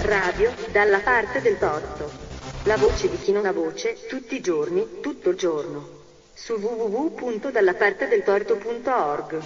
Radio 0.00 0.50
dalla 0.72 0.98
parte 0.98 1.40
del 1.40 1.58
torto. 1.58 2.10
La 2.64 2.76
voce 2.76 3.08
di 3.08 3.16
chi 3.18 3.30
non 3.30 3.46
ha 3.46 3.52
voce, 3.52 4.04
tutti 4.08 4.34
i 4.34 4.40
giorni, 4.40 4.98
tutto 5.00 5.30
il 5.30 5.36
giorno. 5.36 6.00
Su 6.34 6.54
www.dallapartedeltorto.org. 6.54 9.42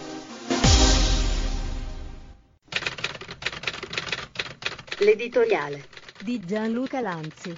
L'editoriale 5.01 5.85
di 6.23 6.41
Gianluca 6.41 7.01
Lanzi. 7.01 7.55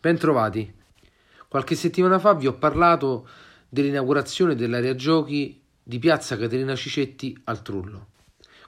Bentrovati. 0.00 0.74
Qualche 1.46 1.76
settimana 1.76 2.18
fa 2.18 2.34
vi 2.34 2.48
ho 2.48 2.54
parlato 2.54 3.28
dell'inaugurazione 3.68 4.56
dell'area 4.56 4.96
giochi 4.96 5.66
di 5.88 5.98
Piazza 5.98 6.36
Caterina 6.36 6.76
Cicetti 6.76 7.34
al 7.44 7.62
Trullo. 7.62 8.08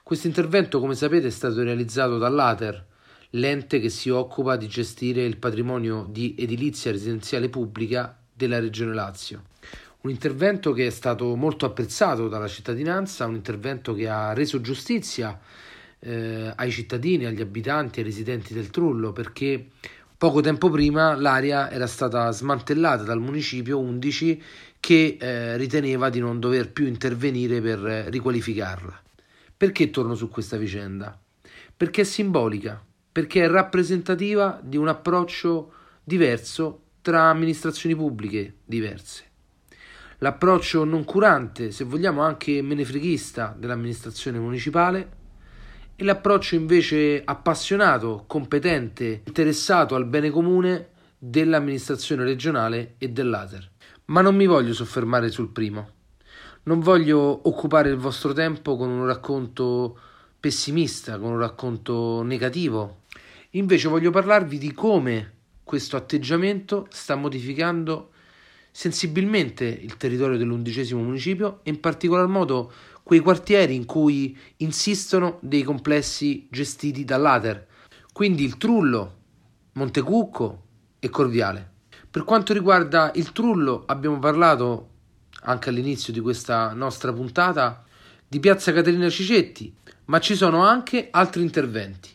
Questo 0.01 0.25
intervento, 0.25 0.79
come 0.79 0.95
sapete, 0.95 1.27
è 1.27 1.29
stato 1.29 1.61
realizzato 1.61 2.17
dall'ATER, 2.17 2.83
l'ente 3.31 3.79
che 3.79 3.89
si 3.89 4.09
occupa 4.09 4.55
di 4.55 4.67
gestire 4.67 5.23
il 5.23 5.37
patrimonio 5.37 6.07
di 6.09 6.33
edilizia 6.35 6.89
residenziale 6.89 7.47
pubblica 7.47 8.17
della 8.33 8.59
Regione 8.59 8.95
Lazio. 8.95 9.43
Un 10.01 10.09
intervento 10.09 10.73
che 10.73 10.87
è 10.87 10.89
stato 10.89 11.35
molto 11.35 11.67
apprezzato 11.67 12.27
dalla 12.27 12.47
cittadinanza, 12.47 13.27
un 13.27 13.35
intervento 13.35 13.93
che 13.93 14.09
ha 14.09 14.33
reso 14.33 14.59
giustizia 14.59 15.39
eh, 15.99 16.51
ai 16.55 16.71
cittadini, 16.71 17.25
agli 17.25 17.41
abitanti, 17.41 17.99
ai 17.99 18.05
residenti 18.05 18.55
del 18.55 18.71
Trullo, 18.71 19.11
perché 19.11 19.67
poco 20.21 20.41
tempo 20.41 20.69
prima 20.69 21.15
l'area 21.15 21.71
era 21.71 21.87
stata 21.87 22.29
smantellata 22.29 23.01
dal 23.01 23.19
municipio 23.19 23.79
11 23.79 24.43
che 24.79 25.17
eh, 25.19 25.57
riteneva 25.57 26.11
di 26.11 26.19
non 26.19 26.39
dover 26.39 26.71
più 26.71 26.85
intervenire 26.85 27.59
per 27.59 27.79
riqualificarla. 27.79 29.01
Perché 29.57 29.89
torno 29.89 30.13
su 30.13 30.29
questa 30.29 30.57
vicenda? 30.57 31.19
Perché 31.75 32.01
è 32.01 32.03
simbolica, 32.03 32.79
perché 33.11 33.45
è 33.45 33.47
rappresentativa 33.47 34.59
di 34.61 34.77
un 34.77 34.89
approccio 34.89 35.73
diverso 36.03 36.83
tra 37.01 37.23
amministrazioni 37.23 37.95
pubbliche 37.95 38.57
diverse. 38.63 39.23
L'approccio 40.19 40.83
non 40.83 41.03
curante, 41.03 41.71
se 41.71 41.83
vogliamo 41.83 42.21
anche 42.21 42.61
menefreghista, 42.61 43.55
dell'amministrazione 43.57 44.37
municipale 44.37 45.20
e 46.01 46.03
l'approccio 46.03 46.55
invece 46.55 47.21
appassionato, 47.23 48.23
competente, 48.25 49.21
interessato 49.23 49.93
al 49.93 50.07
bene 50.07 50.31
comune 50.31 50.89
dell'amministrazione 51.19 52.23
regionale 52.23 52.95
e 52.97 53.09
dell'ATER. 53.09 53.69
Ma 54.05 54.21
non 54.21 54.35
mi 54.35 54.47
voglio 54.47 54.73
soffermare 54.73 55.29
sul 55.29 55.49
primo. 55.49 55.89
Non 56.63 56.79
voglio 56.79 57.47
occupare 57.47 57.89
il 57.89 57.97
vostro 57.97 58.33
tempo 58.33 58.77
con 58.77 58.89
un 58.89 59.05
racconto 59.05 59.95
pessimista, 60.39 61.19
con 61.19 61.33
un 61.33 61.37
racconto 61.37 62.23
negativo. 62.23 63.01
Invece 63.51 63.87
voglio 63.87 64.09
parlarvi 64.09 64.57
di 64.57 64.73
come 64.73 65.33
questo 65.63 65.97
atteggiamento 65.97 66.87
sta 66.89 67.13
modificando 67.13 68.09
sensibilmente 68.71 69.65
il 69.65 69.97
territorio 69.97 70.37
dell'undicesimo 70.37 71.01
municipio 71.01 71.59
e 71.63 71.69
in 71.69 71.79
particolar 71.79 72.27
modo 72.27 72.71
quei 73.03 73.19
quartieri 73.19 73.75
in 73.75 73.85
cui 73.85 74.37
insistono 74.57 75.37
dei 75.41 75.63
complessi 75.63 76.47
gestiti 76.49 77.03
dall'Ater, 77.03 77.67
quindi 78.13 78.43
il 78.43 78.57
Trullo, 78.57 79.17
Montecucco 79.73 80.63
e 80.99 81.09
Corviale. 81.09 81.69
Per 82.09 82.23
quanto 82.23 82.53
riguarda 82.53 83.11
il 83.15 83.31
Trullo 83.31 83.83
abbiamo 83.87 84.19
parlato 84.19 84.89
anche 85.43 85.69
all'inizio 85.69 86.13
di 86.13 86.19
questa 86.19 86.73
nostra 86.73 87.11
puntata, 87.11 87.83
di 88.27 88.39
Piazza 88.39 88.71
Caterina 88.71 89.09
Cicetti, 89.09 89.73
ma 90.05 90.19
ci 90.19 90.35
sono 90.35 90.63
anche 90.63 91.07
altri 91.11 91.41
interventi. 91.41 92.09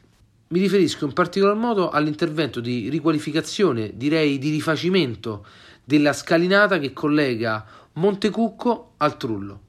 Mi 0.49 0.61
riferisco 0.61 1.05
in 1.05 1.13
particolar 1.13 1.57
modo 1.57 1.91
all'intervento 1.91 2.61
di 2.61 2.89
riqualificazione, 2.89 3.97
direi 3.97 4.39
di 4.39 4.51
rifacimento 4.51 5.45
della 5.87 6.13
scalinata 6.13 6.81
che 6.81 6.93
collega 6.93 7.65
Montecucco 7.93 8.95
al 8.97 9.17
Trullo. 9.17 9.61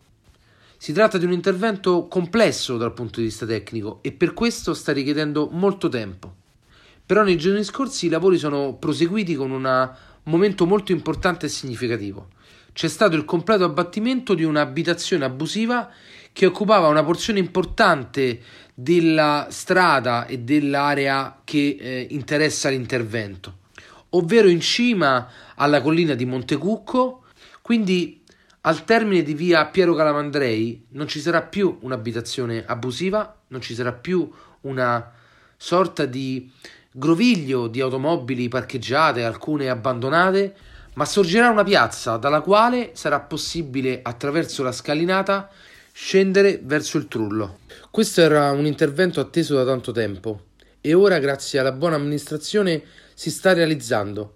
Si 0.77 0.93
tratta 0.93 1.19
di 1.19 1.25
un 1.25 1.31
intervento 1.31 2.07
complesso 2.07 2.77
dal 2.77 2.93
punto 2.93 3.19
di 3.19 3.27
vista 3.27 3.45
tecnico 3.45 3.99
e 4.01 4.11
per 4.11 4.33
questo 4.33 4.73
sta 4.73 4.91
richiedendo 4.91 5.49
molto 5.51 5.89
tempo. 5.89 6.33
Però 7.05 7.21
nei 7.21 7.37
giorni 7.37 7.63
scorsi 7.63 8.07
i 8.07 8.09
lavori 8.09 8.39
sono 8.39 8.73
proseguiti 8.73 9.35
con 9.35 9.51
un 9.51 9.95
momento 10.23 10.65
molto 10.65 10.91
importante 10.91 11.45
e 11.45 11.49
significativo 11.49 12.29
c'è 12.77 12.89
stato 12.89 13.15
il 13.15 13.25
completo 13.25 13.63
abbattimento 13.63 14.35
di 14.35 14.43
un'abitazione 14.43 15.25
abusiva 15.25 15.89
che 16.31 16.45
occupava 16.45 16.89
una 16.89 17.03
porzione 17.03 17.39
importante 17.39 18.39
della 18.75 19.47
strada 19.49 20.27
e 20.27 20.37
dell'area 20.37 21.41
che 21.43 21.75
eh, 21.79 22.05
interessa 22.11 22.69
l'intervento, 22.69 23.61
ovvero 24.09 24.47
in 24.47 24.61
cima 24.61 25.29
alla 25.55 25.81
collina 25.81 26.13
di 26.13 26.25
Montecucco, 26.25 27.23
quindi 27.61 28.23
al 28.61 28.83
termine 28.83 29.23
di 29.23 29.33
via 29.33 29.65
Piero 29.65 29.93
Calamandrei 29.95 30.85
non 30.89 31.07
ci 31.07 31.19
sarà 31.19 31.41
più 31.41 31.77
un'abitazione 31.81 32.63
abusiva, 32.65 33.41
non 33.47 33.61
ci 33.61 33.73
sarà 33.73 33.93
più 33.93 34.29
una 34.61 35.11
sorta 35.55 36.05
di 36.05 36.51
groviglio 36.91 37.67
di 37.67 37.79
automobili 37.79 38.47
parcheggiate, 38.47 39.23
alcune 39.23 39.69
abbandonate, 39.69 40.55
ma 40.95 41.05
sorgerà 41.05 41.49
una 41.49 41.63
piazza 41.63 42.17
dalla 42.17 42.41
quale 42.41 42.91
sarà 42.93 43.19
possibile 43.19 43.99
attraverso 44.01 44.63
la 44.63 44.71
scalinata 44.71 45.49
scendere 45.91 46.59
verso 46.63 46.97
il 46.97 47.07
Trullo. 47.07 47.59
Questo 47.89 48.21
era 48.21 48.51
un 48.51 48.65
intervento 48.65 49.19
atteso 49.19 49.55
da 49.55 49.63
tanto 49.63 49.91
tempo 49.91 50.41
e 50.81 50.93
ora 50.93 51.19
grazie 51.19 51.59
alla 51.59 51.71
buona 51.71 51.95
amministrazione 51.95 52.83
si 53.17 53.31
sta 53.31 53.51
realizzando. 53.51 54.35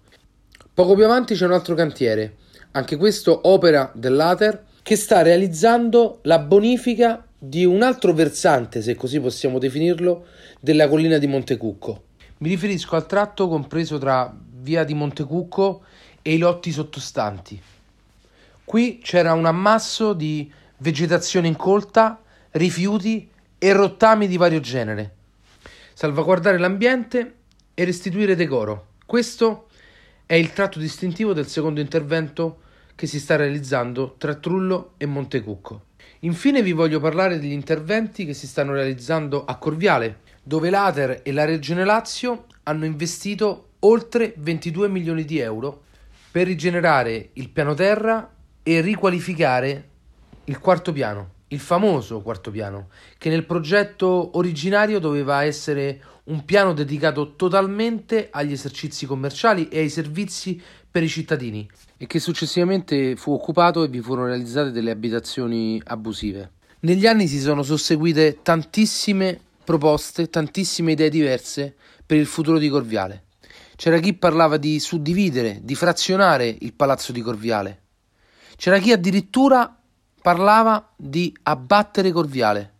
Poco 0.74 0.96
più 0.96 1.04
avanti 1.04 1.36
c'è 1.36 1.44
un 1.44 1.52
altro 1.52 1.76
cantiere, 1.76 2.38
anche 2.72 2.96
questo 2.96 3.42
opera 3.44 3.92
dell'Ater, 3.94 4.64
che 4.82 4.96
sta 4.96 5.22
realizzando 5.22 6.18
la 6.22 6.40
bonifica 6.40 7.24
di 7.38 7.64
un 7.64 7.82
altro 7.82 8.12
versante, 8.12 8.82
se 8.82 8.96
così 8.96 9.20
possiamo 9.20 9.60
definirlo, 9.60 10.26
della 10.58 10.88
collina 10.88 11.18
di 11.18 11.28
Montecucco. 11.28 12.06
Mi 12.38 12.48
riferisco 12.48 12.96
al 12.96 13.06
tratto 13.06 13.46
compreso 13.46 13.98
tra 13.98 14.36
via 14.54 14.82
di 14.82 14.94
Montecucco 14.94 15.84
e 16.20 16.34
i 16.34 16.38
lotti 16.38 16.72
sottostanti. 16.72 17.62
Qui 18.64 18.98
c'era 19.00 19.32
un 19.32 19.46
ammasso 19.46 20.12
di 20.12 20.52
vegetazione 20.78 21.46
incolta, 21.46 22.20
rifiuti 22.50 23.30
e 23.58 23.72
rottami 23.72 24.26
di 24.26 24.36
vario 24.36 24.58
genere. 24.58 25.14
Salvaguardare 25.92 26.58
l'ambiente 26.58 27.34
e 27.74 27.84
restituire 27.84 28.34
decoro. 28.34 28.88
Questo 29.06 29.68
è 30.26 30.34
il 30.34 30.52
tratto 30.52 30.78
distintivo 30.78 31.32
del 31.32 31.46
secondo 31.46 31.80
intervento 31.80 32.60
che 32.94 33.06
si 33.06 33.18
sta 33.18 33.36
realizzando 33.36 34.14
tra 34.18 34.34
Trullo 34.34 34.94
e 34.96 35.06
Montecucco. 35.06 35.86
Infine 36.20 36.62
vi 36.62 36.72
voglio 36.72 37.00
parlare 37.00 37.38
degli 37.38 37.52
interventi 37.52 38.24
che 38.24 38.34
si 38.34 38.46
stanno 38.46 38.72
realizzando 38.72 39.44
a 39.44 39.56
Corviale, 39.56 40.20
dove 40.42 40.70
l'Ater 40.70 41.20
e 41.22 41.32
la 41.32 41.44
Regione 41.44 41.84
Lazio 41.84 42.46
hanno 42.62 42.84
investito 42.84 43.70
oltre 43.80 44.34
22 44.36 44.88
milioni 44.88 45.24
di 45.24 45.38
euro 45.38 45.82
per 46.30 46.46
rigenerare 46.46 47.30
il 47.34 47.48
piano 47.48 47.74
terra 47.74 48.32
e 48.62 48.80
riqualificare 48.80 49.88
il 50.44 50.58
quarto 50.58 50.92
piano, 50.92 51.30
il 51.52 51.60
famoso 51.60 52.20
quarto 52.20 52.50
piano, 52.50 52.88
che 53.18 53.28
nel 53.28 53.44
progetto 53.44 54.36
originario 54.36 54.98
doveva 54.98 55.44
essere 55.44 56.02
un 56.24 56.44
piano 56.44 56.72
dedicato 56.72 57.36
totalmente 57.36 58.28
agli 58.30 58.52
esercizi 58.52 59.06
commerciali 59.06 59.68
e 59.68 59.80
ai 59.80 59.88
servizi 59.88 60.60
per 60.90 61.02
i 61.02 61.08
cittadini 61.08 61.68
e 61.96 62.06
che 62.06 62.20
successivamente 62.20 63.16
fu 63.16 63.32
occupato 63.32 63.82
e 63.82 63.88
vi 63.88 64.00
furono 64.00 64.28
realizzate 64.28 64.70
delle 64.70 64.90
abitazioni 64.90 65.80
abusive. 65.84 66.52
Negli 66.80 67.06
anni 67.06 67.28
si 67.28 67.38
sono 67.38 67.62
susseguite 67.62 68.40
tantissime 68.42 69.38
proposte, 69.64 70.28
tantissime 70.28 70.92
idee 70.92 71.10
diverse 71.10 71.74
per 72.04 72.18
il 72.18 72.26
futuro 72.26 72.58
di 72.58 72.68
Corviale. 72.68 73.24
C'era 73.76 73.98
chi 73.98 74.14
parlava 74.14 74.56
di 74.56 74.78
suddividere, 74.80 75.60
di 75.62 75.74
frazionare 75.74 76.56
il 76.60 76.72
palazzo 76.72 77.12
di 77.12 77.20
Corviale. 77.20 77.80
C'era 78.56 78.78
chi 78.78 78.92
addirittura 78.92 79.81
parlava 80.22 80.92
di 80.96 81.36
abbattere 81.42 82.12
Corviale. 82.12 82.70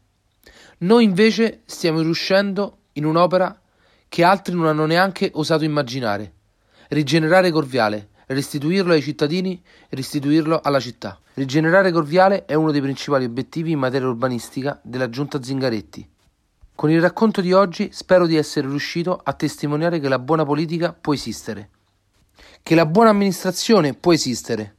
Noi 0.78 1.04
invece 1.04 1.62
stiamo 1.66 2.00
riuscendo 2.00 2.78
in 2.92 3.04
un'opera 3.04 3.60
che 4.08 4.22
altri 4.22 4.54
non 4.54 4.66
hanno 4.66 4.86
neanche 4.86 5.30
osato 5.34 5.64
immaginare. 5.64 6.34
Rigenerare 6.88 7.50
Corviale, 7.50 8.10
restituirlo 8.26 8.92
ai 8.92 9.02
cittadini 9.02 9.60
restituirlo 9.88 10.60
alla 10.62 10.80
città. 10.80 11.18
Rigenerare 11.34 11.90
Corviale 11.90 12.44
è 12.44 12.54
uno 12.54 12.70
dei 12.70 12.80
principali 12.80 13.24
obiettivi 13.24 13.72
in 13.72 13.78
materia 13.78 14.08
urbanistica 14.08 14.78
della 14.82 15.08
giunta 15.08 15.42
Zingaretti. 15.42 16.08
Con 16.74 16.90
il 16.90 17.00
racconto 17.00 17.40
di 17.40 17.52
oggi 17.52 17.90
spero 17.92 18.26
di 18.26 18.36
essere 18.36 18.68
riuscito 18.68 19.20
a 19.22 19.32
testimoniare 19.32 19.98
che 19.98 20.08
la 20.08 20.18
buona 20.18 20.44
politica 20.44 20.92
può 20.92 21.12
esistere, 21.12 21.70
che 22.62 22.74
la 22.74 22.86
buona 22.86 23.10
amministrazione 23.10 23.94
può 23.94 24.12
esistere, 24.12 24.76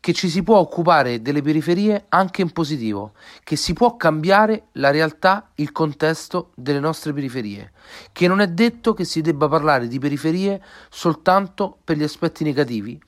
che 0.00 0.12
ci 0.12 0.28
si 0.28 0.42
può 0.42 0.58
occupare 0.58 1.22
delle 1.22 1.42
periferie 1.42 2.06
anche 2.08 2.42
in 2.42 2.50
positivo, 2.50 3.12
che 3.44 3.56
si 3.56 3.72
può 3.72 3.96
cambiare 3.96 4.64
la 4.72 4.90
realtà, 4.90 5.50
il 5.56 5.72
contesto 5.72 6.50
delle 6.54 6.80
nostre 6.80 7.12
periferie, 7.12 7.72
che 8.12 8.28
non 8.28 8.40
è 8.40 8.48
detto 8.48 8.94
che 8.94 9.04
si 9.04 9.20
debba 9.20 9.48
parlare 9.48 9.88
di 9.88 9.98
periferie 9.98 10.62
soltanto 10.88 11.78
per 11.84 11.96
gli 11.96 12.02
aspetti 12.02 12.44
negativi, 12.44 13.00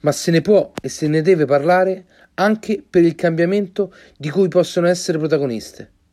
ma 0.00 0.12
se 0.12 0.30
ne 0.30 0.40
può 0.40 0.72
e 0.80 0.88
se 0.88 1.08
ne 1.08 1.22
deve 1.22 1.44
parlare 1.44 2.06
anche 2.34 2.84
per 2.88 3.02
il 3.02 3.14
cambiamento 3.14 3.92
di 4.16 4.30
cui 4.30 4.48
possono 4.48 4.86
essere 4.86 5.18
protagoniste. 5.18 5.92